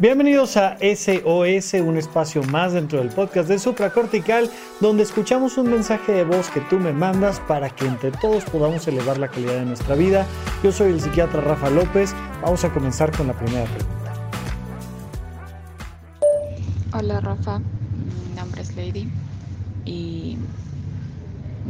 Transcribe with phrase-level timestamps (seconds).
[0.00, 4.48] Bienvenidos a SOS, un espacio más dentro del podcast de Supracortical,
[4.80, 8.86] donde escuchamos un mensaje de voz que tú me mandas para que entre todos podamos
[8.86, 10.24] elevar la calidad de nuestra vida.
[10.62, 12.14] Yo soy el psiquiatra Rafa López.
[12.42, 14.12] Vamos a comenzar con la primera pregunta.
[16.92, 19.08] Hola Rafa, mi nombre es Lady
[19.84, 20.38] y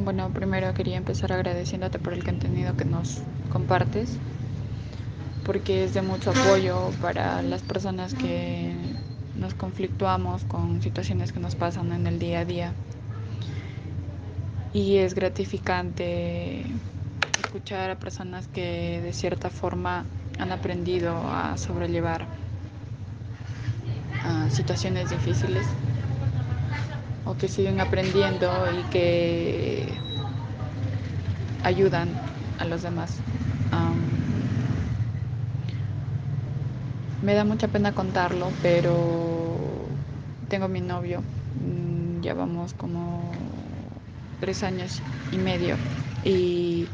[0.04, 4.18] bueno, primero quería empezar agradeciéndote por el contenido que nos compartes
[5.48, 8.76] porque es de mucho apoyo para las personas que
[9.34, 12.75] nos conflictuamos con situaciones que nos pasan en el día a día.
[14.75, 16.66] Y es gratificante
[17.42, 20.04] escuchar a personas que de cierta forma
[20.39, 22.26] han aprendido a sobrellevar
[24.50, 25.67] situaciones difíciles
[27.25, 29.89] o que siguen aprendiendo y que
[31.64, 32.08] ayudan
[32.58, 33.22] a los demás.
[37.20, 38.94] Me da mucha pena contarlo, pero
[40.48, 41.20] tengo mi novio.
[41.20, 43.33] Mm, ya vamos como
[44.41, 45.02] tres años
[45.33, 45.74] y medio.
[46.24, 46.86] Y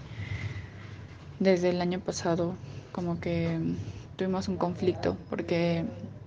[1.41, 2.55] desde el año pasado
[2.93, 3.59] como que
[4.17, 5.85] tuvimos un conflicto porque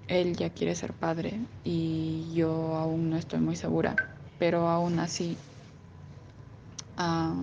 [0.07, 3.95] él ya quiere ser padre y yo aún no estoy muy segura.
[4.37, 5.37] Pero aún así
[6.97, 7.33] ah,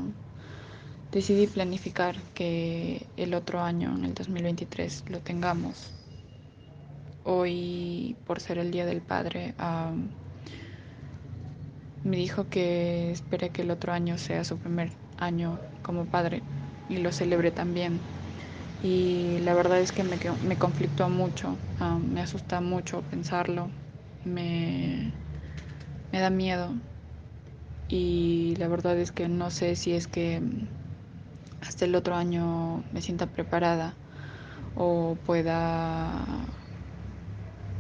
[1.11, 5.94] decidí planificar que el otro año, en el 2023, lo tengamos
[7.25, 9.55] hoy, por ser el Día del Padre,
[12.05, 16.43] me dijo que espere que el otro año sea su primer año como padre
[16.89, 17.99] y lo celebre también.
[18.83, 21.57] Y la verdad es que me, me conflictó mucho,
[22.13, 23.71] me asusta mucho pensarlo,
[24.27, 25.11] me,
[26.13, 26.71] me da miedo.
[27.89, 30.43] Y la verdad es que no sé si es que
[31.63, 33.95] hasta el otro año me sienta preparada
[34.77, 36.21] o pueda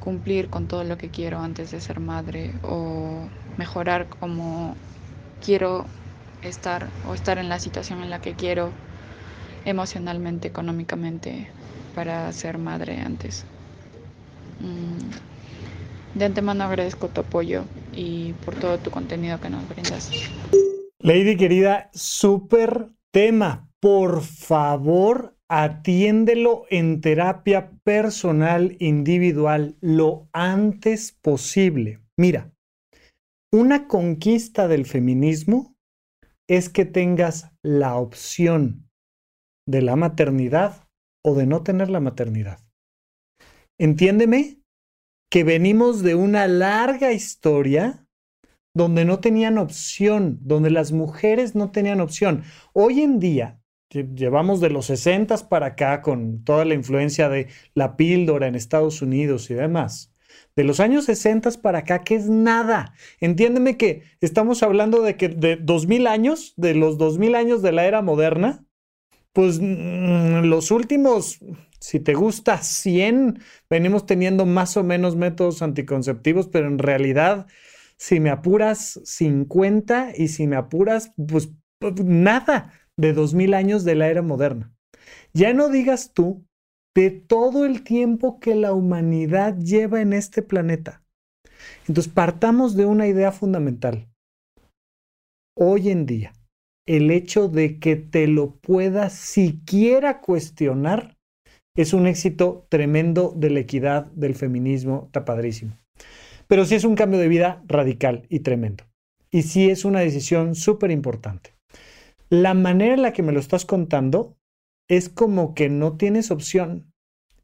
[0.05, 3.27] cumplir con todo lo que quiero antes de ser madre o
[3.57, 4.77] mejorar como
[5.42, 5.87] quiero
[6.42, 8.70] estar o estar en la situación en la que quiero
[9.64, 11.48] emocionalmente, económicamente
[11.95, 13.45] para ser madre antes.
[14.61, 20.11] Mm, de antemano agradezco tu apoyo y por todo tu contenido que nos brindas.
[20.98, 23.69] Lady querida, súper tema.
[23.81, 32.01] Por favor, atiéndelo en terapia personal individual lo antes posible.
[32.19, 32.53] Mira,
[33.53, 35.77] una conquista del feminismo
[36.48, 38.91] es que tengas la opción
[39.69, 40.89] de la maternidad
[41.25, 42.59] o de no tener la maternidad.
[43.79, 44.59] Entiéndeme
[45.31, 48.05] que venimos de una larga historia
[48.77, 52.43] donde no tenían opción, donde las mujeres no tenían opción.
[52.73, 53.61] Hoy en día,
[54.03, 59.03] llevamos de los 60 para acá con toda la influencia de la píldora en Estados
[59.03, 60.13] Unidos y demás.
[60.57, 62.95] De los años 60 para acá, que es nada.
[63.21, 67.87] Entiéndeme que estamos hablando de que de 2000 años, de los 2000 años de la
[67.87, 68.65] era moderna,
[69.33, 71.41] pues mm, los últimos,
[71.81, 77.47] si te gusta, 100, venimos teniendo más o menos métodos anticonceptivos, pero en realidad,
[77.97, 81.51] si me apuras 50 y si me apuras, pues,
[81.81, 84.75] pues nada de dos mil años de la era moderna.
[85.33, 86.45] Ya no digas tú
[86.95, 91.03] de todo el tiempo que la humanidad lleva en este planeta.
[91.89, 94.09] Entonces, partamos de una idea fundamental.
[95.57, 96.33] Hoy en día,
[96.87, 101.17] el hecho de que te lo puedas siquiera cuestionar
[101.77, 105.77] es un éxito tremendo de la equidad, del feminismo, está padrísimo.
[106.47, 108.85] Pero sí es un cambio de vida radical y tremendo.
[109.31, 111.54] Y sí es una decisión súper importante
[112.30, 114.36] la manera en la que me lo estás contando
[114.89, 116.92] es como que no tienes opción.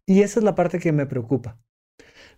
[0.07, 1.59] Y esa es la parte que me preocupa.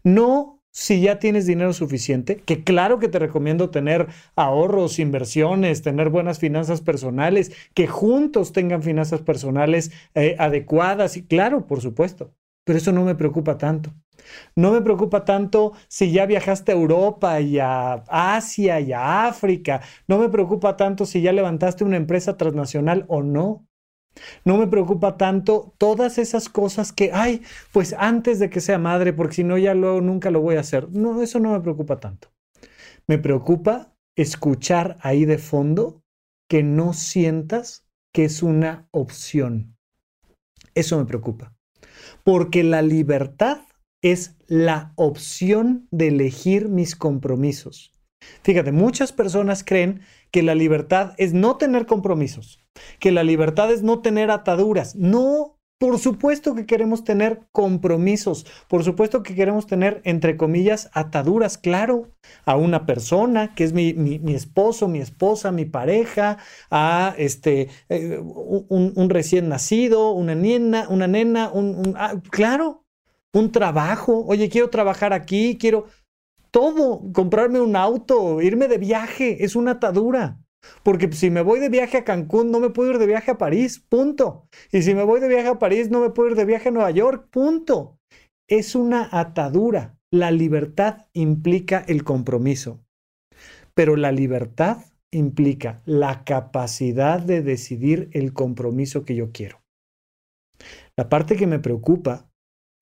[0.05, 6.09] No si ya tienes dinero suficiente, que claro que te recomiendo tener ahorros, inversiones, tener
[6.09, 12.33] buenas finanzas personales, que juntos tengan finanzas personales eh, adecuadas y claro, por supuesto,
[12.65, 13.93] pero eso no me preocupa tanto.
[14.55, 19.83] No me preocupa tanto si ya viajaste a Europa y a Asia y a África.
[20.07, 23.67] No me preocupa tanto si ya levantaste una empresa transnacional o no.
[24.45, 27.43] No me preocupa tanto todas esas cosas que, ay,
[27.73, 30.61] pues antes de que sea madre, porque si no ya luego nunca lo voy a
[30.61, 30.91] hacer.
[30.91, 32.29] No, eso no me preocupa tanto.
[33.07, 36.03] Me preocupa escuchar ahí de fondo
[36.49, 39.77] que no sientas que es una opción.
[40.75, 41.55] Eso me preocupa.
[42.25, 43.63] Porque la libertad
[44.03, 47.93] es la opción de elegir mis compromisos.
[48.43, 52.61] Fíjate, muchas personas creen que la libertad es no tener compromisos,
[52.99, 54.97] que la libertad es no tener ataduras.
[54.97, 55.52] No,
[55.83, 62.13] Por supuesto que queremos tener compromisos, por supuesto que queremos tener, entre comillas, ataduras, claro,
[62.45, 63.91] a una persona que es mi,
[64.33, 66.39] esposo, mi esposa, mi pareja,
[66.71, 72.85] a este, eh, un, recién nacido, una nena, una nena, un, ah, claro,
[73.33, 74.25] un trabajo.
[74.29, 75.87] Oye, quiero trabajar aquí, quiero
[76.53, 80.42] todo, comprarme un auto, irme de viaje, es una atadura.
[80.83, 83.39] Porque si me voy de viaje a Cancún, no me puedo ir de viaje a
[83.39, 84.49] París, punto.
[84.71, 86.73] Y si me voy de viaje a París, no me puedo ir de viaje a
[86.73, 87.99] Nueva York, punto.
[88.49, 89.99] Es una atadura.
[90.13, 92.85] La libertad implica el compromiso,
[93.75, 99.63] pero la libertad implica la capacidad de decidir el compromiso que yo quiero.
[100.99, 102.29] La parte que me preocupa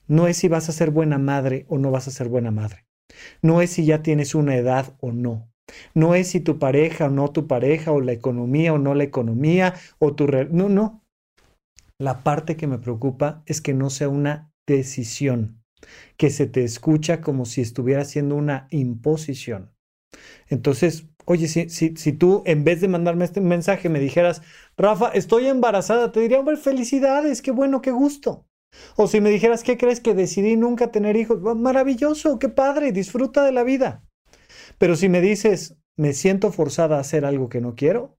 [0.09, 2.87] no es si vas a ser buena madre o no vas a ser buena madre.
[3.43, 5.50] No es si ya tienes una edad o no.
[5.95, 9.05] No es si tu pareja o no tu pareja, o la economía o no la
[9.05, 10.27] economía, o tu...
[10.27, 11.03] No, no.
[11.99, 15.63] La parte que me preocupa es que no sea una decisión,
[16.17, 19.71] que se te escucha como si estuviera siendo una imposición.
[20.49, 24.43] Entonces, oye, si, si, si tú en vez de mandarme este mensaje me dijeras,
[24.77, 28.47] Rafa, estoy embarazada, te diría, bueno, felicidades, qué bueno, qué gusto.
[28.97, 31.41] O si me dijeras, ¿qué crees que decidí nunca tener hijos?
[31.57, 34.05] Maravilloso, qué padre, disfruta de la vida.
[34.81, 38.17] Pero si me dices, me siento forzada a hacer algo que no quiero,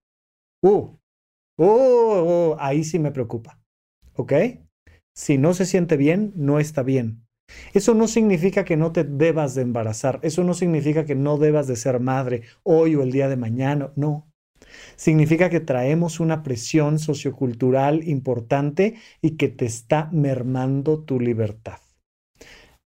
[0.61, 0.95] uh,
[1.57, 3.59] uh, uh, ahí sí me preocupa.
[4.13, 4.33] ¿Ok?
[5.15, 7.25] Si no se siente bien, no está bien.
[7.73, 11.65] Eso no significa que no te debas de embarazar, eso no significa que no debas
[11.65, 14.31] de ser madre hoy o el día de mañana, no.
[14.95, 21.79] Significa que traemos una presión sociocultural importante y que te está mermando tu libertad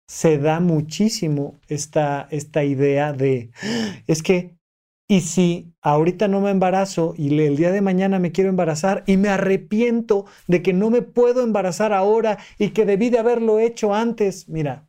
[0.09, 3.51] se da muchísimo esta, esta idea de,
[4.07, 4.57] es que,
[5.09, 9.17] ¿y si ahorita no me embarazo y el día de mañana me quiero embarazar y
[9.17, 13.95] me arrepiento de que no me puedo embarazar ahora y que debí de haberlo hecho
[13.95, 14.49] antes?
[14.49, 14.89] Mira,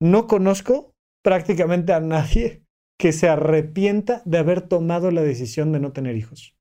[0.00, 0.92] no conozco
[1.22, 2.62] prácticamente a nadie
[2.98, 6.56] que se arrepienta de haber tomado la decisión de no tener hijos.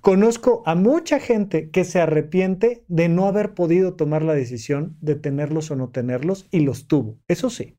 [0.00, 5.14] Conozco a mucha gente que se arrepiente de no haber podido tomar la decisión de
[5.14, 7.18] tenerlos o no tenerlos y los tuvo.
[7.28, 7.76] Eso sí.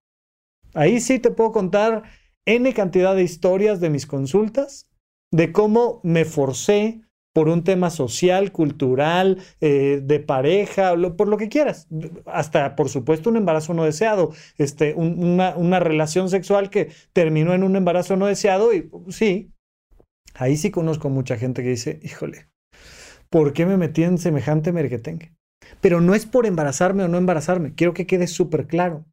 [0.74, 2.04] Ahí sí te puedo contar
[2.46, 4.90] N cantidad de historias de mis consultas,
[5.32, 7.02] de cómo me forcé
[7.34, 11.88] por un tema social, cultural, eh, de pareja, por lo que quieras.
[12.26, 17.76] Hasta, por supuesto, un embarazo no deseado, este, una relación sexual que terminó en un
[17.76, 19.54] embarazo no deseado y sí,
[20.33, 22.50] Ahí sí conozco mucha gente que dice, híjole,
[23.29, 25.33] ¿por qué me metí en semejante merquetengue?
[25.79, 29.06] Pero no es por embarazarme o no embarazarme, quiero que quede súper claro,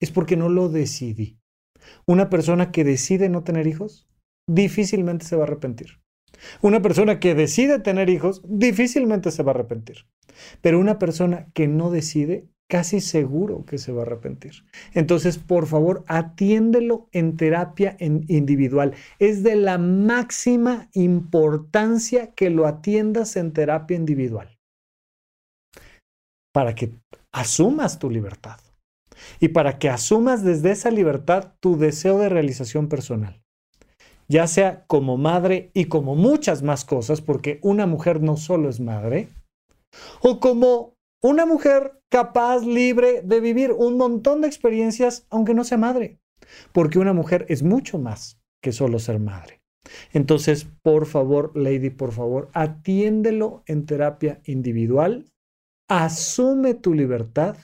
[0.00, 1.38] es porque no lo decidí.
[2.06, 4.08] Una persona que decide no tener hijos,
[4.48, 6.00] difícilmente se va a arrepentir.
[6.60, 10.06] Una persona que decide tener hijos, difícilmente se va a arrepentir.
[10.60, 14.64] Pero una persona que no decide, casi seguro que se va a arrepentir.
[14.94, 18.94] Entonces, por favor, atiéndelo en terapia individual.
[19.18, 24.58] Es de la máxima importancia que lo atiendas en terapia individual.
[26.52, 26.94] Para que
[27.30, 28.58] asumas tu libertad
[29.40, 33.42] y para que asumas desde esa libertad tu deseo de realización personal.
[34.28, 38.80] Ya sea como madre y como muchas más cosas, porque una mujer no solo es
[38.80, 39.28] madre,
[40.22, 40.91] o como
[41.22, 46.18] una mujer capaz, libre de vivir un montón de experiencias, aunque no sea madre.
[46.72, 49.62] Porque una mujer es mucho más que solo ser madre.
[50.12, 55.26] Entonces, por favor, Lady, por favor, atiéndelo en terapia individual,
[55.88, 57.56] asume tu libertad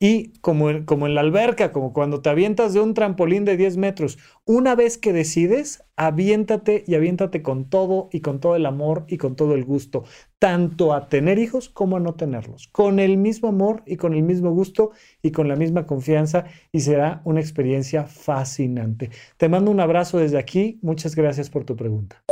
[0.00, 3.56] y como en, como en la alberca, como cuando te avientas de un trampolín de
[3.56, 8.66] 10 metros, una vez que decides, aviéntate y aviéntate con todo y con todo el
[8.66, 10.04] amor y con todo el gusto,
[10.38, 14.22] tanto a tener hijos como a no tenerlos, con el mismo amor y con el
[14.22, 14.90] mismo gusto
[15.22, 19.10] y con la misma confianza y será una experiencia fascinante.
[19.36, 22.22] Te mando un abrazo desde aquí, muchas gracias por tu pregunta.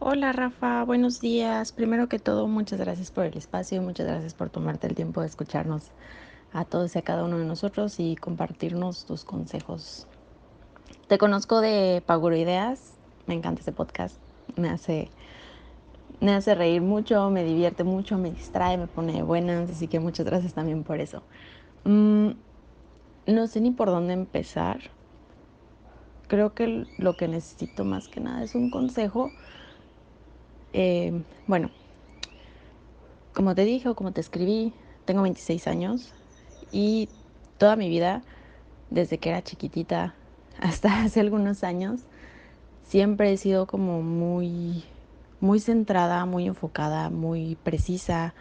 [0.00, 1.72] Hola Rafa, buenos días.
[1.72, 5.28] Primero que todo, muchas gracias por el espacio, muchas gracias por tomarte el tiempo de
[5.28, 5.92] escucharnos
[6.54, 10.06] a todos y a cada uno de nosotros y compartirnos tus consejos.
[11.08, 12.92] Te conozco de Paguro Ideas,
[13.26, 14.16] me encanta ese podcast,
[14.56, 15.10] me hace,
[16.20, 20.26] me hace reír mucho, me divierte mucho, me distrae, me pone buenas, así que muchas
[20.26, 21.24] gracias también por eso.
[21.82, 22.30] Mm,
[23.26, 24.78] no sé ni por dónde empezar.
[26.28, 29.30] Creo que lo que necesito más que nada es un consejo.
[30.72, 31.70] Eh, bueno,
[33.34, 34.72] como te dije o como te escribí,
[35.04, 36.14] tengo 26 años,
[36.74, 37.08] y
[37.56, 38.22] toda mi vida,
[38.90, 40.14] desde que era chiquitita
[40.60, 42.00] hasta hace algunos años,
[42.82, 44.84] siempre he sido como muy,
[45.40, 48.34] muy centrada, muy enfocada, muy precisa.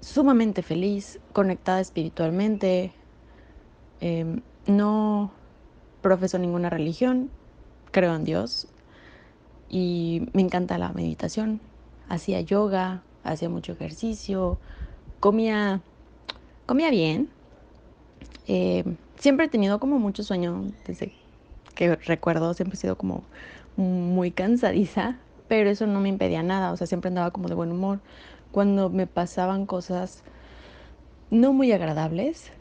[0.00, 2.92] sumamente feliz, conectada espiritualmente.
[4.00, 5.30] Em, no
[6.00, 7.30] profeso ninguna religión,
[7.92, 8.66] creo en Dios
[9.68, 11.60] y me encanta la meditación.
[12.08, 14.58] Hacía yoga, hacía mucho ejercicio,
[15.20, 15.82] comía,
[16.70, 17.28] comía bien.
[18.46, 21.12] Em, siempre he tenido como mucho sueño desde
[21.74, 23.24] que recuerdo, siempre he sido como
[23.76, 25.16] muy cansadiza,
[25.48, 27.98] pero eso no me impedía nada, o sea, siempre andaba como de buen humor.
[28.52, 30.22] Cuando me pasaban cosas
[31.28, 32.52] no muy agradables,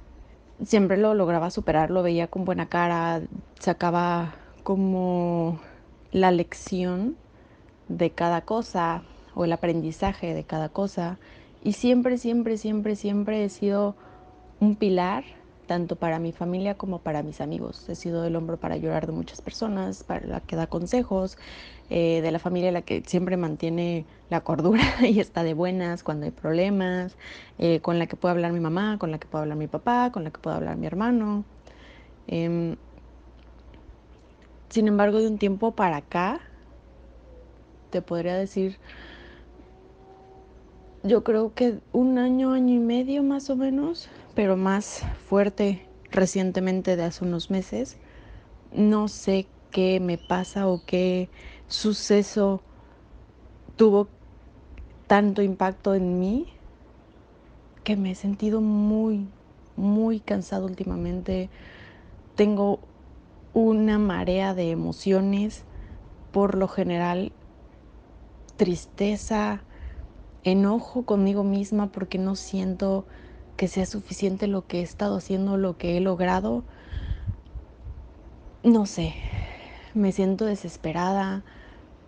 [0.66, 3.22] siempre lo lograba superar, lo veía con buena cara,
[3.60, 5.60] sacaba como
[6.12, 7.16] la lección
[7.90, 9.04] de cada cosa
[9.36, 11.20] o el aprendizaje de cada cosa
[11.62, 13.96] y siempre, siempre, siempre, siempre he sido
[14.60, 15.24] un pilar
[15.70, 17.88] tanto para mi familia como para mis amigos.
[17.90, 21.38] He sido el hombro para llorar de muchas personas, para la que da consejos,
[21.92, 26.26] eh, de la familia la que siempre mantiene la cordura y está de buenas cuando
[26.26, 27.18] hay problemas,
[27.60, 30.12] eh, con la que puede hablar mi mamá, con la que puede hablar mi papá,
[30.12, 31.46] con la que puede hablar mi hermano.
[32.28, 32.76] Em,
[34.70, 36.40] sin embargo, de un tiempo para acá,
[37.92, 38.80] te podría decir,
[41.04, 46.96] yo creo que un año, año y medio más o menos, pero más fuerte recientemente
[46.96, 47.98] de hace unos meses.
[48.74, 51.30] No sé qué me pasa o qué
[51.68, 52.62] suceso
[53.76, 54.08] tuvo
[55.08, 56.48] tanto impacto en mí
[57.84, 59.26] que me he sentido muy,
[59.76, 61.50] muy cansado últimamente.
[62.36, 62.80] Tengo
[63.54, 65.64] una marea de emociones,
[66.32, 67.32] por lo general
[68.58, 69.64] tristeza,
[70.44, 73.06] enojo conmigo misma porque no siento
[73.56, 76.64] que sea suficiente lo que he estado haciendo, lo que he logrado.
[78.64, 79.16] No sé,
[79.94, 81.44] me siento desesperada,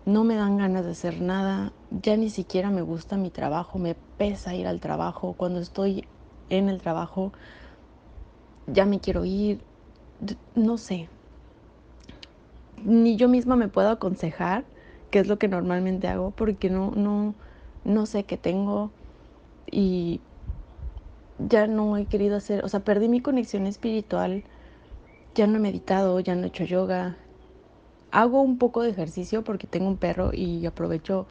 [0.04, 3.94] no me dan ganas de hacer nada, ya ni siquiera me gusta mi trabajo, me
[4.16, 6.08] pesa ir al trabajo, cuando estoy
[6.48, 7.32] en el trabajo
[8.66, 9.64] ya me quiero ir,
[10.54, 11.08] no sé,
[12.84, 14.64] ni yo misma me puedo aconsejar,
[15.10, 17.34] que es lo que normalmente hago, porque no, no,
[17.84, 18.90] no sé qué tengo
[19.70, 20.20] y
[21.38, 24.44] ya no he querido hacer, o sea, perdí mi conexión espiritual,
[25.34, 27.16] ya no he meditado, ya no he hecho yoga.
[28.10, 31.26] Hago un poco de ejercicio porque tengo un perro y aprovecho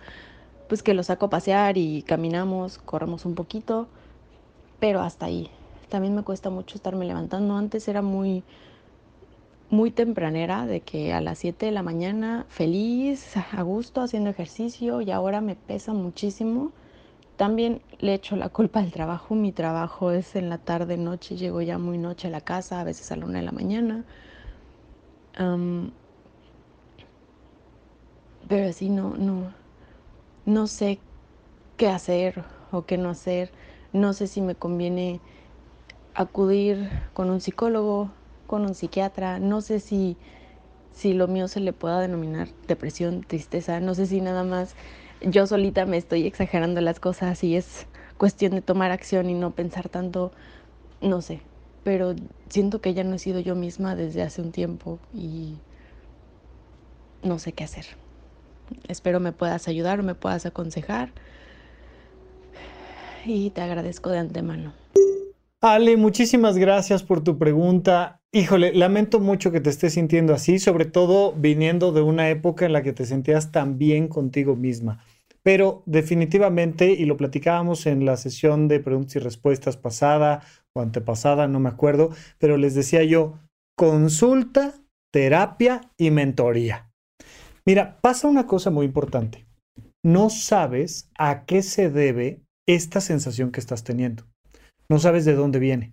[0.68, 3.88] pues que lo saco a pasear y caminamos, corremos un poquito,
[4.80, 5.50] pero hasta ahí.
[5.90, 7.56] También me cuesta mucho estarme levantando.
[7.58, 8.44] Antes era muy
[9.72, 15.02] muy tempranera de que a las 7 de la mañana feliz, a gusto haciendo ejercicio
[15.02, 16.72] y ahora me pesa muchísimo
[17.42, 19.34] también le echo la culpa al trabajo.
[19.34, 22.84] Mi trabajo es en la tarde, noche, llego ya muy noche a la casa, a
[22.84, 24.06] veces a la una de la mañana.
[28.48, 29.52] pero así no, no,
[30.46, 31.00] no sé
[31.78, 33.52] qué hacer o qué no hacer.
[33.92, 35.20] No sé si me conviene
[36.14, 38.12] acudir con un psicólogo,
[38.52, 39.40] con un psiquiatra.
[39.40, 40.18] No sé si,
[40.92, 43.80] si lo mío se le pueda denominar depresión, tristeza.
[43.80, 44.76] No sé si nada más
[45.22, 49.52] yo solita me estoy exagerando las cosas y es cuestión de tomar acción y no
[49.52, 50.34] pensar tanto,
[51.00, 51.40] no sé,
[51.86, 52.14] pero
[52.50, 55.56] siento que ya no he sido yo misma desde hace un tiempo y
[57.24, 57.86] no sé qué hacer.
[58.90, 61.14] Espero me puedas ayudar o me puedas aconsejar
[63.26, 64.74] y te agradezco de antemano.
[65.62, 68.21] Ale, muchísimas gracias por tu pregunta.
[68.34, 72.72] Híjole, lamento mucho que te estés sintiendo así, sobre todo viniendo de una época en
[72.72, 75.04] la que te sentías tan bien contigo misma.
[75.44, 81.50] Pero definitivamente, y lo platicábamos en la sesión de preguntas y respuestas pasada o antepasada,
[81.50, 83.38] no me acuerdo, pero les decía yo,
[83.78, 84.76] consulta,
[85.12, 86.90] terapia y mentoría.
[87.66, 89.46] Mira, pasa una cosa muy importante.
[90.06, 94.24] No sabes a qué se debe esta sensación que estás teniendo.
[94.90, 95.92] No sabes de dónde viene.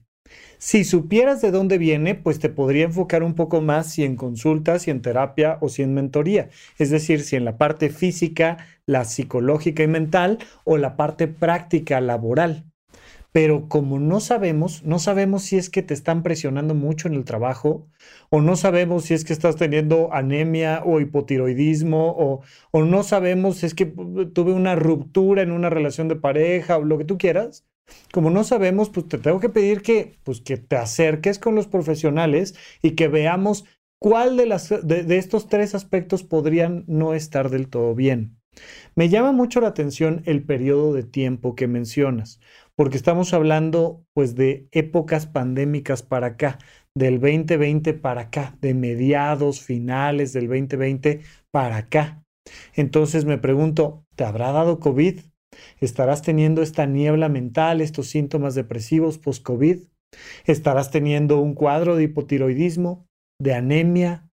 [0.59, 4.83] Si supieras de dónde viene, pues te podría enfocar un poco más si en consultas,
[4.83, 6.49] si en terapia o si en mentoría.
[6.79, 12.01] Es decir, si en la parte física, la psicológica y mental o la parte práctica,
[12.01, 12.65] laboral.
[13.31, 17.25] Pero como no sabemos, no sabemos si es que te están presionando mucho en el
[17.25, 17.87] trabajo
[18.31, 22.41] o no sabemos si es que estás teniendo anemia o hipotiroidismo o,
[22.73, 26.85] o no sabemos si es que tuve una ruptura en una relación de pareja o
[26.85, 27.68] lo que tú quieras
[28.13, 31.67] como no sabemos, pues te tengo que pedir que, pues, que te acerques con los
[31.67, 33.65] profesionales y que veamos
[34.01, 38.37] cuál de, las, de, estos tres aspectos podrían no estar del todo bien.
[38.97, 42.41] Me llama mucho la atención el periodo de tiempo que mencionas,
[42.75, 46.59] porque estamos hablando pues de épocas pandémicas para acá,
[46.95, 52.25] del 2020 para acá, de mediados, finales del 2020 para acá.
[52.75, 55.21] Entonces me pregunto, ¿te habrá dado COVID?
[55.81, 59.79] Estarás teniendo esta niebla mental, estos síntomas depresivos post-COVID.
[60.45, 63.07] Estarás teniendo un cuadro de hipotiroidismo,
[63.41, 64.29] de anemia.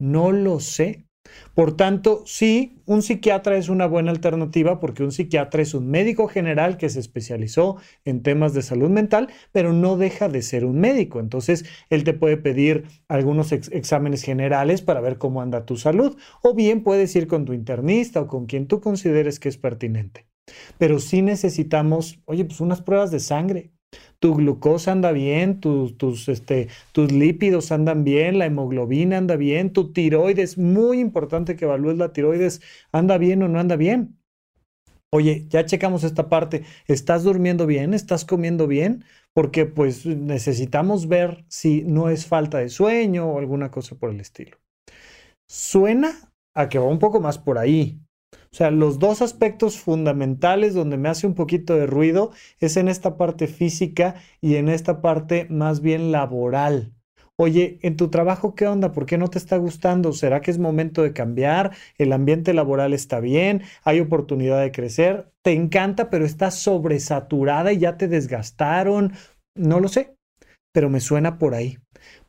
[0.00, 1.06] No lo sé.
[1.54, 6.28] Por tanto, sí, un psiquiatra es una buena alternativa porque un psiquiatra es un médico
[6.28, 10.80] general que se especializó en temas de salud mental, pero no deja de ser un
[10.80, 11.20] médico.
[11.20, 16.54] Entonces, él te puede pedir algunos exámenes generales para ver cómo anda tu salud, o
[16.54, 20.29] bien puedes ir con tu internista o con quien tú consideres que es pertinente.
[20.78, 23.72] Pero sí necesitamos, oye, pues unas pruebas de sangre
[24.20, 29.72] tu glucosa anda bien, tus, tus, este, tus lípidos andan bien, la hemoglobina anda bien,
[29.72, 32.60] tu tiroides, muy importante que evalúes la tiroides,
[32.92, 34.18] anda bien o no anda bien.
[35.12, 37.94] Oye, ya checamos esta parte, ¿estás durmiendo bien?
[37.94, 39.04] ¿Estás comiendo bien?
[39.32, 44.20] Porque pues necesitamos ver si no es falta de sueño o alguna cosa por el
[44.20, 44.58] estilo.
[45.48, 47.98] Suena a que va un poco más por ahí,
[48.32, 52.88] o sea, los dos aspectos fundamentales donde me hace un poquito de ruido es en
[52.88, 56.92] esta parte física y en esta parte más bien laboral.
[57.36, 58.92] Oye, en tu trabajo, ¿qué onda?
[58.92, 60.12] ¿Por qué no te está gustando?
[60.12, 61.72] ¿Será que es momento de cambiar?
[61.96, 63.62] ¿El ambiente laboral está bien?
[63.82, 65.32] ¿Hay oportunidad de crecer?
[65.42, 69.12] ¿Te encanta, pero estás sobresaturada y ya te desgastaron?
[69.54, 70.16] No lo sé,
[70.72, 71.78] pero me suena por ahí.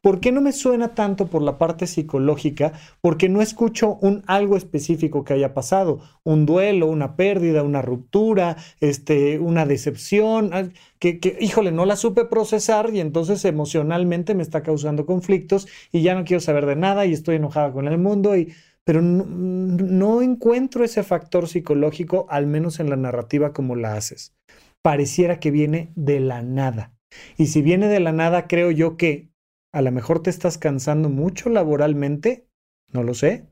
[0.02, 2.74] ¿Por qué no me suena tanto por la parte psicológica?
[3.02, 8.58] Porque no escucho un algo específico que haya pasado, un duelo, una pérdida, una ruptura,
[8.80, 15.06] este, una decepción, que, híjole, no la supe procesar y entonces emocionalmente me está causando
[15.06, 18.54] conflictos y ya no quiero saber de nada y estoy enojada con el mundo y
[18.84, 24.36] pero no encuentro ese factor psicológico, al menos en la narrativa como la haces.
[24.82, 26.92] Pareciera que viene de la nada.
[27.38, 29.30] Y si viene de la nada, creo yo que
[29.74, 32.48] a lo mejor te estás cansando mucho laboralmente,
[32.92, 33.46] no lo sé,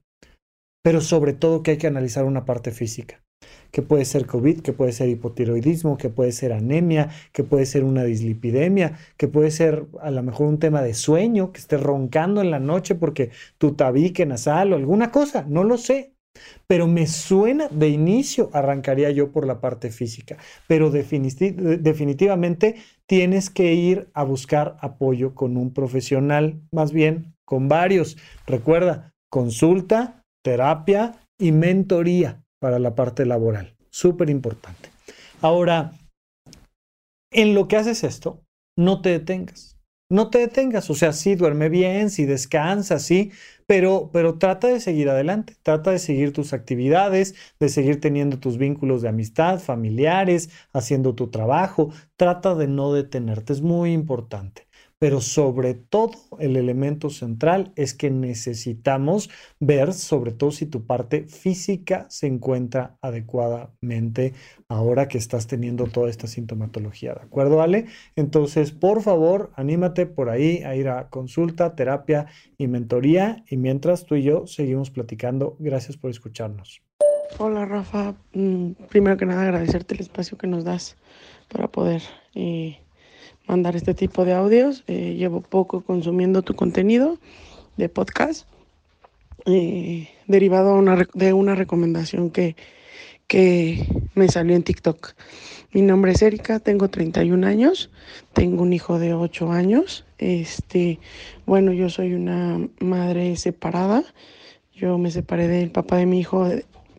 [0.84, 3.24] pero sobre todo que hay que analizar una parte física,
[3.72, 7.84] que puede ser COVID, que puede ser hipotiroidismo, que puede ser anemia, que puede ser
[7.84, 12.42] una dislipidemia, que puede ser a lo mejor un tema de sueño, que estés roncando
[12.42, 16.14] en la noche porque tu tabique nasal o alguna cosa, no lo sé.
[16.68, 20.38] Pero me suena de inicio, arrancaría yo por la parte física,
[20.68, 22.76] pero definitivamente
[23.08, 28.18] tienes que ir a buscar apoyo con un profesional, más bien con varios.
[28.46, 33.76] Recuerda, consulta, terapia y mentoría para la parte laboral.
[33.90, 34.90] Súper importante.
[35.42, 35.94] Ahora,
[37.32, 38.44] en lo que haces esto,
[38.78, 39.79] no te detengas.
[40.12, 43.32] No te detengas, o sea, sí duerme bien, sí descansa, sí,
[43.68, 48.58] pero, pero trata de seguir adelante, trata de seguir tus actividades, de seguir teniendo tus
[48.58, 54.68] vínculos de amistad, familiares, haciendo tu trabajo, trata de no detenerte, es muy importante
[55.00, 61.24] pero sobre todo el elemento central es que necesitamos ver sobre todo si tu parte
[61.24, 64.34] física se encuentra adecuadamente
[64.68, 67.86] ahora que estás teniendo toda esta sintomatología, ¿de acuerdo, Ale?
[68.18, 74.06] Entonces, por favor, anímate por ahí a ir a consulta, terapia y mentoría y mientras
[74.06, 76.82] tú y yo seguimos platicando, gracias por escucharnos.
[77.38, 80.98] Hola Rafa, mm, primero que nada agradecerte el espacio que nos das
[81.48, 82.02] para poder...
[82.36, 82.80] Eh,
[83.50, 84.84] mandar este tipo de audios.
[84.88, 87.18] Eh, llevo poco consumiendo tu contenido
[87.78, 88.48] de podcast,
[89.46, 90.80] eh, derivado
[91.16, 92.56] de una recomendación que,
[93.28, 95.14] que me salió en TikTok.
[95.72, 97.90] Mi nombre es Erika, tengo 31 años,
[98.34, 100.06] tengo un hijo de 8 años.
[100.20, 101.00] Este,
[101.46, 104.04] bueno, yo soy una madre separada.
[104.74, 106.48] Yo me separé del papá de mi hijo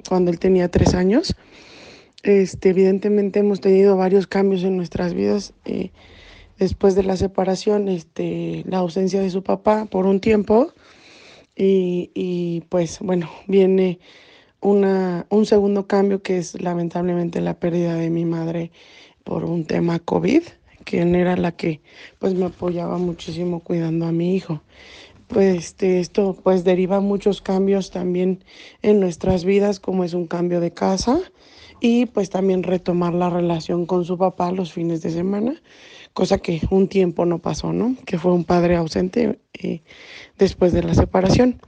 [0.09, 1.37] cuando él tenía 3 años.
[2.23, 5.53] Este, evidentemente hemos tenido varios cambios en nuestras vidas.
[5.65, 5.91] Eh,
[6.61, 10.73] después de la separación, este, la ausencia de su papá por un tiempo
[11.57, 13.99] y, pues bueno, viene
[14.61, 18.71] una, un segundo cambio que es lamentablemente la pérdida de mi madre
[19.25, 20.43] por un tema COVID,
[20.85, 21.81] quien era la que
[22.19, 24.63] pues me apoyaba muchísimo cuidando a mi hijo.
[25.33, 28.45] Pues este, esto pues deriva muchos cambios también
[28.83, 31.21] en nuestras vidas, como es un cambio de casa
[31.81, 35.63] y pues también retomar la relación con su papá los fines de semana
[36.13, 37.97] cosa que un tiempo no pasó, ¿no?
[38.05, 39.83] Que fue un padre ausente eh,
[40.39, 41.61] después de la separación.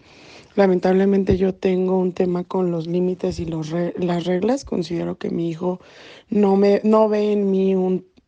[0.54, 4.64] Lamentablemente yo tengo un tema con los límites y los las reglas.
[4.64, 5.80] Considero que mi hijo
[6.28, 7.74] no, me, no ve en mí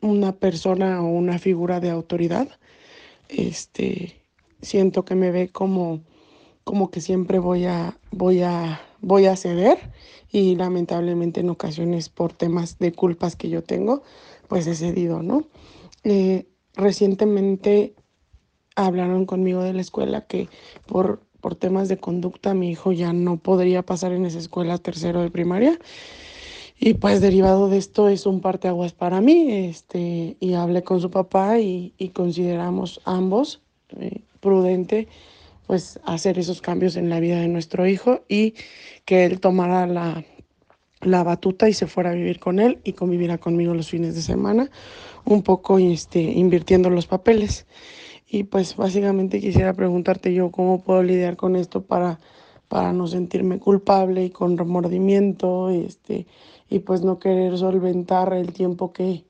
[0.00, 2.48] una persona o una figura de autoridad.
[3.28, 4.23] Este,
[4.64, 6.00] siento que me ve como,
[6.64, 9.78] como que siempre voy a, voy, a, voy a ceder
[10.32, 14.02] y lamentablemente en ocasiones por temas de culpas que yo tengo,
[14.48, 15.44] pues he cedido, ¿no?
[16.02, 17.94] Eh, recientemente
[18.76, 20.48] hablaron conmigo de la escuela que
[20.86, 25.22] por, por temas de conducta mi hijo ya no podría pasar en esa escuela tercero
[25.22, 25.78] de primaria.
[26.78, 31.10] Y pues derivado de esto es un parteaguas para mí, este, y hablé con su
[31.10, 33.62] papá y, consideramos ambos
[33.96, 35.08] eh, prudente
[35.66, 38.54] pues hacer esos cambios en la vida de nuestro hijo y
[39.06, 40.22] que él tomara la,
[41.00, 44.20] la batuta y se fuera a vivir con él y conviviera conmigo los fines de
[44.20, 44.70] semana,
[45.24, 47.66] un poco este, invirtiendo los papeles.
[48.28, 52.18] Y pues básicamente quisiera preguntarte yo cómo puedo lidiar con esto para,
[52.68, 56.26] para no sentirme culpable y con remordimiento este,
[56.68, 59.24] y pues no querer solventar el tiempo que,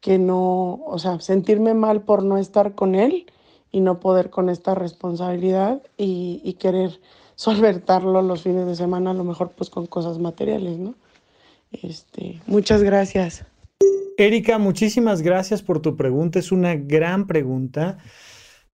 [0.00, 3.26] que no, o sea, sentirme mal por no estar con él
[3.70, 7.00] y no poder con esta responsabilidad y, y querer
[7.34, 10.94] solventarlo los fines de semana, a lo mejor pues con cosas materiales, ¿no?
[11.70, 13.44] Este, muchas gracias.
[14.16, 16.38] Erika, muchísimas gracias por tu pregunta.
[16.38, 17.98] Es una gran pregunta.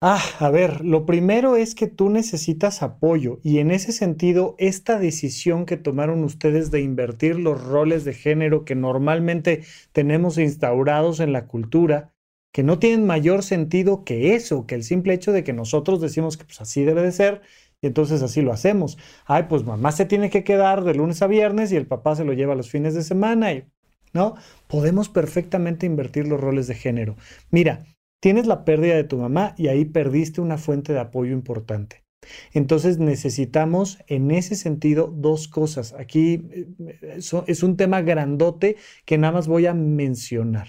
[0.02, 4.98] Ah, a ver, lo primero es que tú necesitas apoyo y en ese sentido, esta
[4.98, 11.34] decisión que tomaron ustedes de invertir los roles de género que normalmente tenemos instaurados en
[11.34, 12.14] la cultura,
[12.52, 16.36] que no tienen mayor sentido que eso, que el simple hecho de que nosotros decimos
[16.36, 17.42] que pues así debe de ser
[17.80, 18.98] y entonces así lo hacemos.
[19.26, 22.24] Ay, pues mamá se tiene que quedar de lunes a viernes y el papá se
[22.24, 23.64] lo lleva los fines de semana y
[24.12, 24.34] ¿no?
[24.66, 27.16] Podemos perfectamente invertir los roles de género.
[27.50, 27.84] Mira,
[28.20, 32.04] tienes la pérdida de tu mamá y ahí perdiste una fuente de apoyo importante.
[32.52, 35.94] Entonces necesitamos en ese sentido dos cosas.
[35.94, 40.68] Aquí eh, es un tema grandote que nada más voy a mencionar.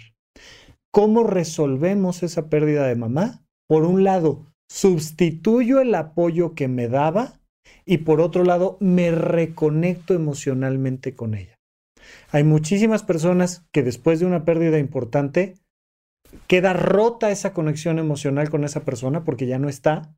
[0.92, 3.46] ¿Cómo resolvemos esa pérdida de mamá?
[3.68, 7.40] Por un lado, sustituyo el apoyo que me daba
[7.86, 11.58] y por otro lado, me reconecto emocionalmente con ella.
[12.32, 15.56] Hay muchísimas personas que después de una pérdida importante
[16.48, 20.16] queda rota esa conexión emocional con esa persona porque ya no está,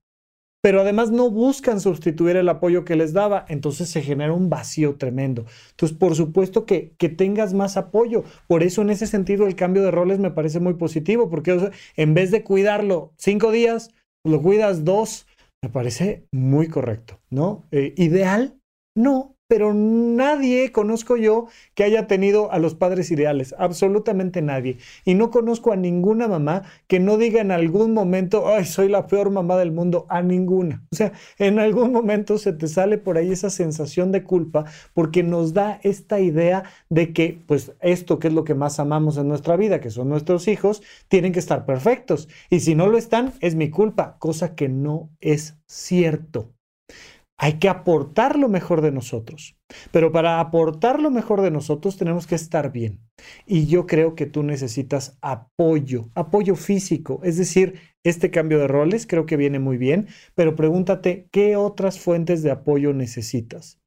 [0.63, 4.95] pero además no buscan sustituir el apoyo que les daba, entonces se genera un vacío
[4.95, 5.45] tremendo.
[5.71, 8.23] Entonces, por supuesto que, que tengas más apoyo.
[8.47, 12.13] Por eso, en ese sentido, el cambio de roles me parece muy positivo, porque en
[12.13, 13.91] vez de cuidarlo cinco días,
[14.25, 15.27] lo cuidas dos,
[15.61, 17.65] me parece muy correcto, ¿no?
[17.71, 18.57] Eh, ideal,
[18.95, 24.77] no, pero nadie conozco yo que haya tenido a los padres ideales, absolutamente nadie.
[25.05, 29.07] Y no conozco a ninguna mamá que no diga en algún momento, ay, soy la
[29.07, 30.83] peor mamá del mundo, a ninguna.
[30.91, 35.23] O sea, en algún momento se te sale por ahí esa sensación de culpa porque
[35.23, 39.27] nos da esta idea de que, pues, esto que es lo que más amamos en
[39.27, 42.29] nuestra vida, que son nuestros hijos, tienen que estar perfectos.
[42.49, 46.53] Y si no lo están, es mi culpa, cosa que no es cierto.
[47.43, 49.57] Hay que aportar lo mejor de nosotros.
[49.91, 53.01] Pero para aportar lo mejor de nosotros tenemos que estar bien.
[53.45, 57.19] Y yo creo que tú necesitas apoyo, apoyo físico.
[57.21, 61.99] Es decir, este cambio de roles creo que viene muy bien, pero pregúntate qué otras
[61.99, 63.77] fuentes de apoyo necesitas.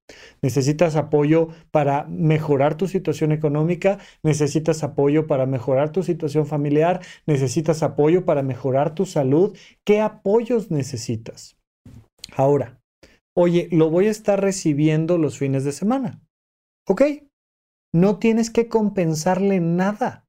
[0.42, 7.82] Necesitas apoyo para mejorar tu situación económica, necesitas apoyo para mejorar tu situación familiar, necesitas
[7.82, 9.56] apoyo para mejorar tu salud.
[9.82, 11.56] ¿Qué apoyos necesitas?
[12.36, 12.78] Ahora,
[13.36, 16.22] oye, lo voy a estar recibiendo los fines de semana.
[16.86, 17.02] Ok,
[17.92, 20.26] no tienes que compensarle nada,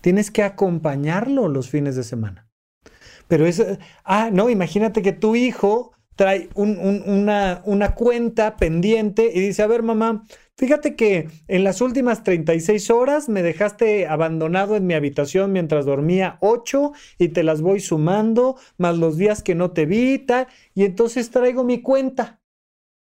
[0.00, 2.50] tienes que acompañarlo los fines de semana.
[3.28, 3.62] Pero es,
[4.04, 7.62] ah, no, imagínate que tu hijo trae una,
[7.94, 10.26] cuenta pendiente y dice, a ver mamá,
[10.58, 16.36] Fíjate que en las últimas 36 horas me dejaste abandonado en mi habitación mientras dormía
[16.40, 20.26] 8 y te las voy sumando, más los días que no te vi,
[20.74, 22.37] y entonces traigo mi cuenta.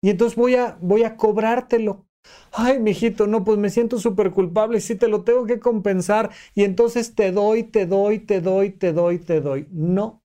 [0.00, 2.06] Y entonces voy a, voy a cobrártelo.
[2.52, 6.30] Ay, mijito, no, pues me siento súper culpable, sí te lo tengo que compensar.
[6.54, 9.66] Y entonces te doy, te doy, te doy, te doy, te doy.
[9.70, 10.22] No,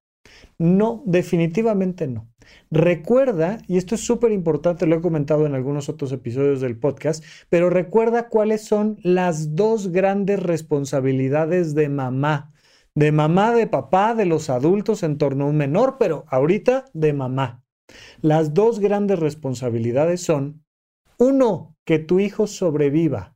[0.57, 2.29] no, definitivamente no.
[2.71, 7.23] Recuerda, y esto es súper importante, lo he comentado en algunos otros episodios del podcast,
[7.49, 12.53] pero recuerda cuáles son las dos grandes responsabilidades de mamá.
[12.95, 17.13] De mamá, de papá, de los adultos en torno a un menor, pero ahorita de
[17.13, 17.62] mamá.
[18.21, 20.65] Las dos grandes responsabilidades son,
[21.17, 23.35] uno, que tu hijo sobreviva.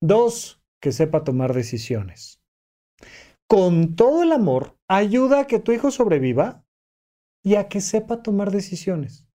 [0.00, 2.42] Dos, que sepa tomar decisiones.
[3.48, 6.64] Con todo el amor, ayuda a que tu hijo sobreviva
[7.42, 9.26] y a que sepa tomar decisiones.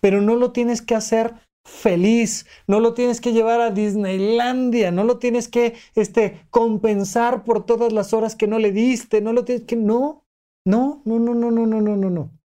[0.00, 5.04] Pero no lo tienes que hacer feliz, no lo tienes que llevar a Disneylandia, no
[5.04, 9.44] lo tienes que este, compensar por todas las horas que no le diste, no lo
[9.44, 9.76] tienes que...
[9.76, 10.24] No,
[10.64, 12.41] no, no, no, no, no, no, no, no, no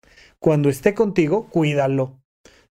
[0.46, 2.22] cuando esté contigo, cuídalo.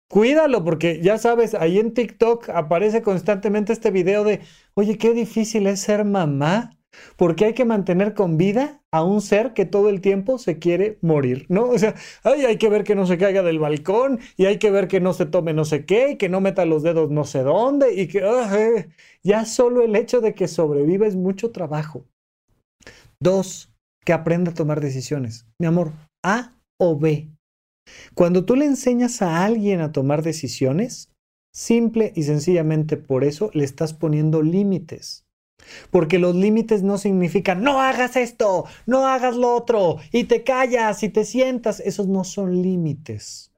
[0.08, 4.42] Cuídalo, porque ya sabes, ahí en TikTok aparece constantemente este video de,
[4.76, 6.78] oye, qué difícil es ser mamá,
[7.16, 11.00] porque hay que mantener con vida a un ser que todo el tiempo se quiere
[11.02, 11.64] morir, ¿no?
[11.64, 14.70] O sea, ay, hay que ver que no se caiga del balcón y hay que
[14.70, 17.24] ver que no se tome no sé qué y que no meta los dedos no
[17.24, 18.90] sé dónde y que eh,
[19.24, 22.06] ya solo el hecho de que sobreviva es mucho trabajo.
[23.20, 23.74] Dos,
[24.06, 25.48] que aprenda a tomar decisiones.
[25.60, 25.92] Mi amor,
[26.24, 27.34] A o B.
[28.14, 31.10] Cuando tú le enseñas a alguien a tomar decisiones,
[31.54, 35.26] simple y sencillamente por eso le estás poniendo límites.
[35.92, 41.04] Porque los límites no significan no hagas esto, no hagas lo otro, y te callas
[41.04, 41.80] y te sientas.
[41.80, 43.54] Esos no son límites.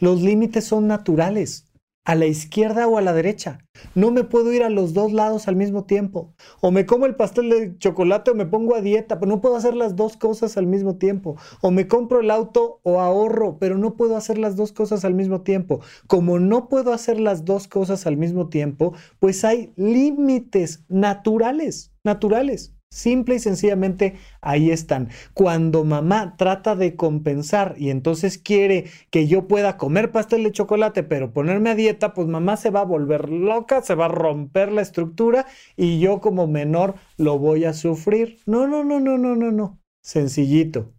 [0.00, 1.65] Los límites son naturales
[2.06, 3.58] a la izquierda o a la derecha.
[3.94, 6.32] No me puedo ir a los dos lados al mismo tiempo.
[6.60, 9.56] O me como el pastel de chocolate o me pongo a dieta, pero no puedo
[9.56, 11.36] hacer las dos cosas al mismo tiempo.
[11.62, 15.14] O me compro el auto o ahorro, pero no puedo hacer las dos cosas al
[15.14, 15.80] mismo tiempo.
[16.06, 22.75] Como no puedo hacer las dos cosas al mismo tiempo, pues hay límites naturales, naturales.
[22.90, 25.10] Simple y sencillamente ahí están.
[25.34, 31.02] Cuando mamá trata de compensar y entonces quiere que yo pueda comer pastel de chocolate,
[31.02, 34.72] pero ponerme a dieta, pues mamá se va a volver loca, se va a romper
[34.72, 35.46] la estructura
[35.76, 38.38] y yo como menor lo voy a sufrir.
[38.46, 39.78] No, no, no, no, no, no, no.
[40.02, 40.94] Sencillito.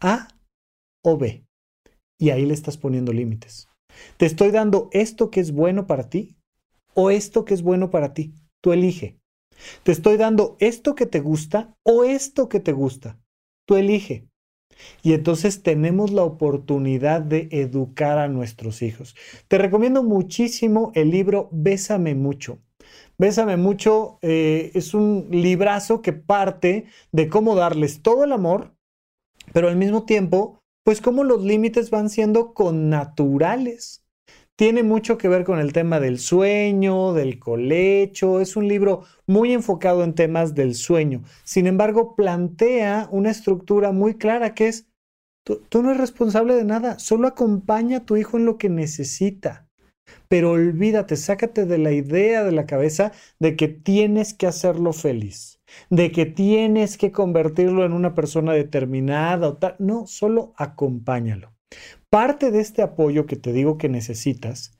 [0.00, 0.28] A
[1.04, 1.44] o B.
[2.18, 3.68] Y ahí le estás poniendo límites.
[4.16, 6.36] Te estoy dando esto que es bueno para ti
[6.94, 8.32] o esto que es bueno para ti.
[8.62, 9.18] Tú elige.
[9.82, 13.18] Te estoy dando esto que te gusta o esto que te gusta.
[13.66, 14.28] Tú elige.
[15.02, 19.16] Y entonces tenemos la oportunidad de educar a nuestros hijos.
[19.48, 22.58] Te recomiendo muchísimo el libro Bésame mucho.
[23.18, 28.74] Bésame mucho eh, es un librazo que parte de cómo darles todo el amor,
[29.52, 34.04] pero al mismo tiempo, pues cómo los límites van siendo connaturales
[34.58, 38.40] tiene mucho que ver con el tema del sueño, del colecho.
[38.40, 41.22] Es un libro muy enfocado en temas del sueño.
[41.44, 44.88] Sin embargo, plantea una estructura muy clara que es,
[45.44, 49.68] tú, no eres responsable de nada, solo acompaña a tu hijo en lo que necesita.
[50.26, 55.60] Pero olvídate, sácate de la idea de la cabeza de que tienes que hacerlo feliz,
[55.88, 59.76] de que tienes que convertirlo en una persona determinada o tal.
[59.78, 61.52] No, solo acompáñalo.
[62.10, 64.72] Parte de este apoyo que te digo que necesitas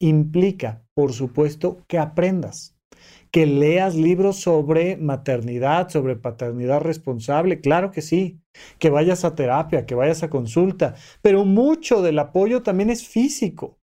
[0.00, 2.76] implica, por supuesto, que aprendas,
[3.32, 8.38] que leas libros sobre maternidad, sobre paternidad responsable, claro que sí,
[8.78, 13.78] que vayas a terapia, que vayas a consulta, pero mucho del apoyo también es físico,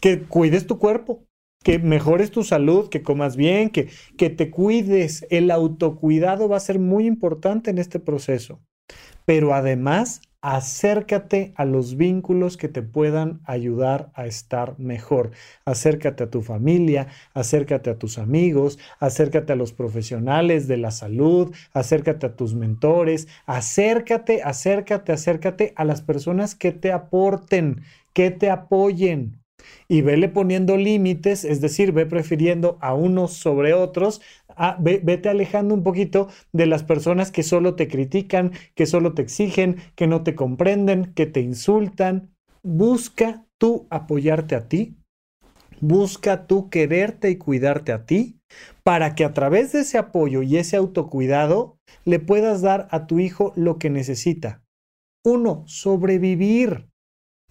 [0.00, 1.24] que cuides tu cuerpo,
[1.64, 5.26] que mejores tu salud, que comas bien, que, que te cuides.
[5.30, 8.60] El autocuidado va a ser muy importante en este proceso.
[9.24, 15.32] Pero además acércate a los vínculos que te puedan ayudar a estar mejor.
[15.64, 21.54] Acércate a tu familia, acércate a tus amigos, acércate a los profesionales de la salud,
[21.72, 28.50] acércate a tus mentores, acércate, acércate, acércate a las personas que te aporten, que te
[28.50, 29.40] apoyen
[29.88, 34.20] y vele poniendo límites, es decir, ve prefiriendo a unos sobre otros,
[34.78, 39.76] vete alejando un poquito de las personas que solo te critican, que solo te exigen,
[39.94, 42.34] que no te comprenden, que te insultan.
[42.62, 44.96] Busca tú apoyarte a ti,
[45.80, 48.40] busca tú quererte y cuidarte a ti,
[48.82, 53.18] para que a través de ese apoyo y ese autocuidado le puedas dar a tu
[53.18, 54.62] hijo lo que necesita.
[55.24, 56.88] Uno, sobrevivir.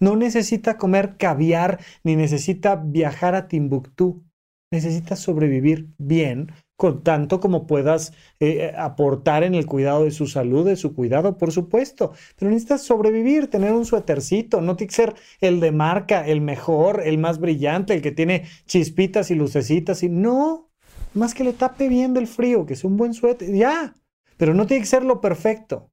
[0.00, 4.22] No necesita comer caviar ni necesita viajar a Timbuktu.
[4.70, 10.66] Necesita sobrevivir bien, con tanto como puedas eh, aportar en el cuidado de su salud,
[10.66, 12.12] de su cuidado, por supuesto.
[12.36, 17.02] Pero necesitas sobrevivir, tener un suétercito, no tiene que ser el de marca, el mejor,
[17.04, 20.02] el más brillante, el que tiene chispitas y lucecitas.
[20.02, 20.70] Y no,
[21.14, 23.94] más que le tape bien del frío, que sea un buen suéter, ya.
[24.36, 25.90] Pero no tiene que ser lo perfecto,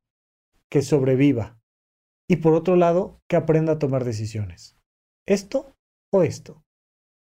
[0.69, 1.57] que sobreviva
[2.27, 4.77] y por otro lado, que aprenda a tomar decisiones.
[5.27, 5.75] Esto
[6.11, 6.63] o esto.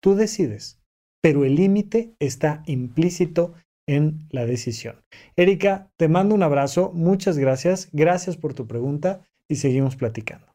[0.02, 0.80] Tú decides,
[1.22, 3.54] pero el límite está implícito
[3.88, 5.02] en la decisión.
[5.36, 10.51] Erika, te mando un abrazo, muchas gracias, gracias por tu pregunta y seguimos platicando.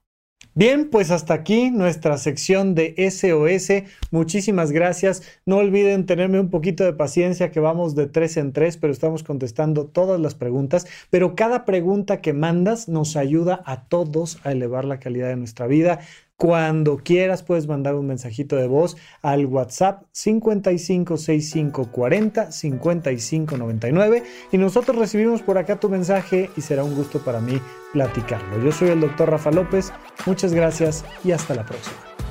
[0.59, 3.85] Bien, pues hasta aquí nuestra sección de SOS.
[4.11, 5.23] Muchísimas gracias.
[5.45, 9.23] No olviden tenerme un poquito de paciencia que vamos de tres en tres, pero estamos
[9.23, 10.87] contestando todas las preguntas.
[11.11, 15.66] Pero cada pregunta que mandas nos ayuda a todos a elevar la calidad de nuestra
[15.66, 16.01] vida.
[16.37, 24.22] Cuando quieras puedes mandar un mensajito de voz al WhatsApp 556540 5599
[24.53, 27.59] y nosotros recibimos por acá tu mensaje y será un gusto para mí
[27.94, 28.62] platicarlo.
[28.62, 29.94] Yo soy el doctor Rafa López,
[30.27, 31.96] muchas gracias y hasta la próxima.